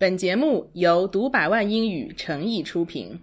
[0.00, 3.18] 本节目由读百万英语诚意出品。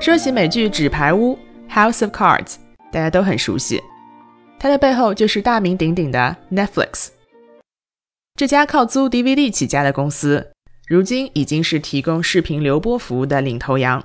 [0.00, 1.38] 说起美剧《纸牌屋》
[1.70, 2.56] （House of Cards），
[2.90, 3.82] 大家都很熟悉，
[4.58, 7.08] 它的背后就是大名鼎鼎的 Netflix。
[8.34, 10.52] 这家靠租 DVD 起家的公司，
[10.88, 14.02] 如今已经是提供视频流播服务的领头羊，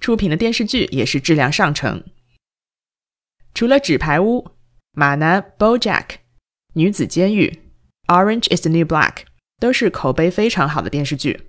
[0.00, 2.02] 出品的电视剧也是质量上乘。
[3.54, 4.40] 除了《纸牌屋》，
[4.96, 6.04] 马男 BoJack、
[6.74, 7.62] 女子监狱、
[8.06, 9.24] Orange Is the New Black
[9.58, 11.48] 都是口碑非常好的电视剧。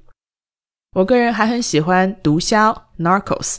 [0.93, 3.57] 我个人还很喜欢《毒枭》Narcos，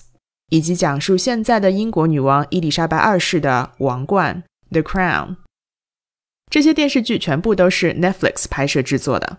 [0.48, 5.36] 以及讲述现在的英国女王伊丽莎白二世的《王冠》The Crown。
[6.50, 9.38] 这些电视剧全部都是 Netflix 拍摄制作的。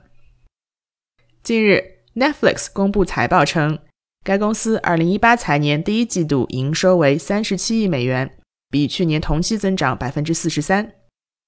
[1.43, 3.79] 近日，Netflix 公布财报称，
[4.23, 8.36] 该公司2018财年第一季度营收为37亿美元。
[8.69, 10.93] 比去年同期增长百分之四十三，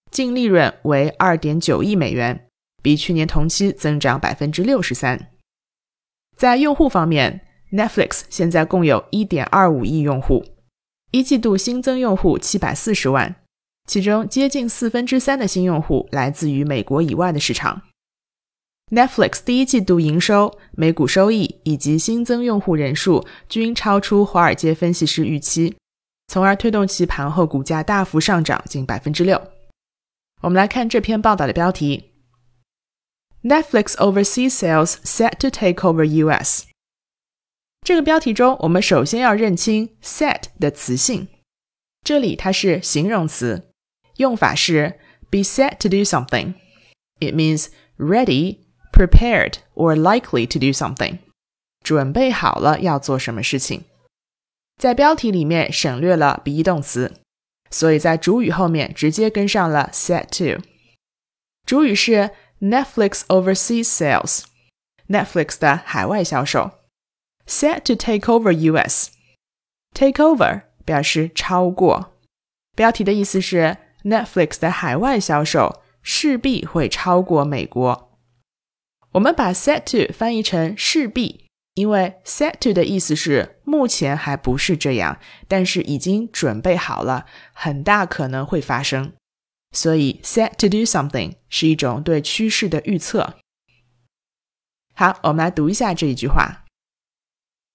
[0.09, 2.47] 净利润为二点九亿美元，
[2.81, 5.31] 比去年同期增长百分之六十三。
[6.37, 10.45] 在用户方面，Netflix 现在共有一点二五亿用户，
[11.11, 13.35] 一季度新增用户七百四十万，
[13.85, 17.81] 其中接近四分之三的新用户来自于美国以外的市场。
[18.91, 25.75] Netflix 第一季度营收、每股收益以及新增用户人数均超出华尔街分析师预期。
[26.29, 29.41] 从而推动其盘后股价大幅上涨近百分之六。
[30.41, 32.11] 我们来看这篇报道的标题
[33.41, 36.67] ：Netflix overseas sales set to take over U.S.
[37.81, 41.27] 这个标题中，我们首先要认清 set 的词性，
[42.05, 43.71] 这里它是形容词，
[44.17, 44.99] 用法是
[45.31, 46.53] be set to do something。
[47.19, 48.59] It means ready,
[48.93, 51.17] prepared, or likely to do something。
[51.83, 53.85] 准备好了要做什么事情。
[54.79, 57.13] 在标题里面省略了 be 动词，
[57.69, 60.63] 所以在主语后面直接跟上了 set to。
[61.65, 66.71] 主语是 Netflix overseas sales，Netflix 的海外销售
[67.45, 69.09] ，set to take over US。
[69.93, 72.13] take over 表示超过，
[72.73, 78.17] 标题的意思是 Netflix 的海外销售势必会超过美国。
[79.11, 81.48] 我们把 set to 翻译成势必。
[81.78, 85.18] 因为 set to 的意思是目前还不是这样，
[85.48, 89.12] 但是已经准备好了，很大可能会发生。
[89.72, 93.34] 所以 set to do something 是一种对趋势的预测。
[94.94, 96.64] 好，我们来读一下这一句话：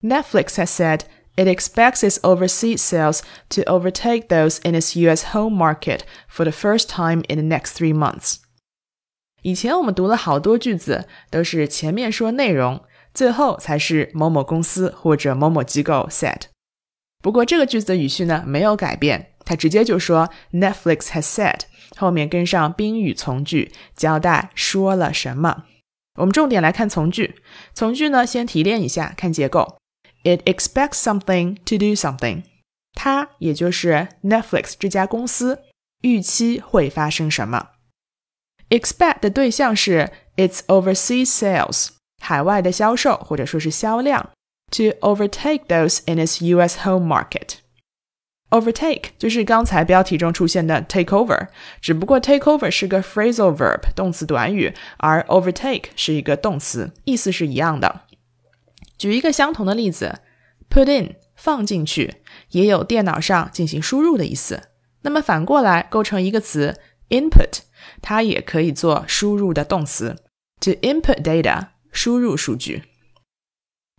[0.02, 1.02] Netflix has said
[1.36, 5.34] it expects its overseas sales to overtake those in its U.S.
[5.34, 8.38] home market for the first time in the next three months。
[9.42, 12.86] 以前我们读了好多句子，都是前面说内容。
[13.15, 16.43] 最后才是某某公司或者某某机构 said。
[17.23, 21.61] 不过这个句子的语序呢没有改变，它直接就说 Netflix has said，
[21.97, 25.65] 后面跟上宾语从句，交代说了什么。
[26.19, 27.37] 我们重点来看从句，
[27.73, 29.79] 从句呢先提炼一下，看结构。
[30.23, 32.43] It expects something to do something，
[32.95, 35.63] 它也就是 Netflix 这家公司
[36.03, 37.71] 预期会发生什么。
[38.71, 41.89] Expect 的对象是 its overseas sales。
[42.25, 44.31] 海外的销售或者说是销量
[44.71, 46.79] ，to overtake those in its U.S.
[46.83, 47.57] home market。
[48.49, 51.49] overtake 就是刚才标题中出现的 take over，
[51.83, 58.01] 只不过 take over 是个 phrasal verb 动词短语，而 overtake 是一个动词，意思是一样的。
[58.97, 60.21] 举一个相同的例子
[60.71, 64.71] ，put in 放进去，也有电脑上进行输入的意思。
[65.03, 66.81] 那么反过来构成一个词
[67.11, 67.59] input，
[68.01, 70.17] 它也可以做输入的动词
[70.61, 71.74] ，to input data。
[71.95, 72.83] 输入数据。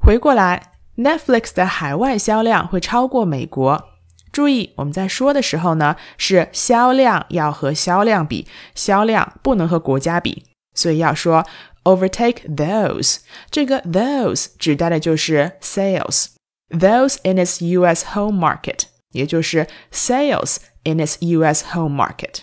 [0.04, 3.90] 回过来，Netflix 的海外销量会超过美国。
[4.32, 8.46] 注意，我们在说的时候呢，是销量要和销量比，
[8.76, 11.46] 销量不能和国家比，所以要说
[11.86, 13.20] overtake those。
[13.50, 18.06] 这个 those 指代的就是 sales，those in its U.S.
[18.14, 18.82] home market，
[19.14, 21.66] 也就是 sales in its U.S.
[21.74, 22.42] home market。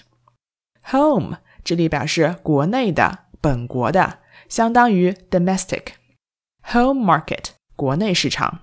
[0.90, 4.21] home 这里表示国内的、本国的。
[4.52, 5.94] 相当于 domestic
[6.62, 8.60] home market 国内市场，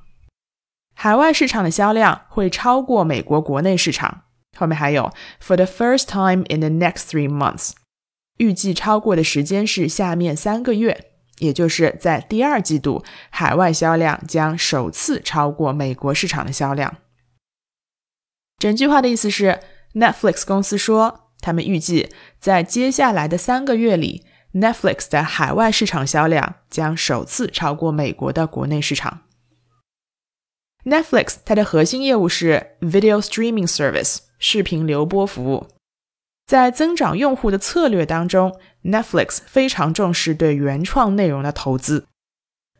[0.93, 4.25] 海外市场的销量会超过美国国内市场。
[4.55, 7.71] 后面还有 for the first time in the next three months，
[8.37, 11.09] 预计超过的时间是下面三个月，
[11.39, 16.97] 也就是在第二季度，海外销量将首次超过美国市场的销量。
[18.59, 19.59] 整句话的意思是
[19.95, 24.27] ，Netflix 公司说，他们预计在接下来的三个月里。
[24.53, 29.21] Netflix 的海外市场销量将首次超过美国的国内市场。
[30.85, 35.67] Netflix 它的核心业务是 video streaming service 视频流播服务。
[36.47, 42.07] 在增长用户的策略当中，Netflix 非常重视对原创内容的投资。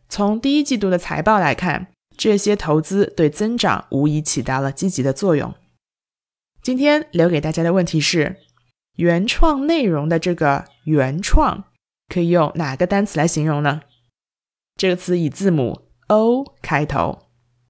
[0.08, 5.54] 从第一季度的财报来看，这些投资对增长无疑起到了积极的作用。
[6.64, 8.38] 今天留给大家的问题是：
[8.96, 11.66] 原创内容的这个“原创”
[12.10, 13.82] 可以用哪个单词来形容呢？
[14.76, 17.29] 这个词以字母 O 开头。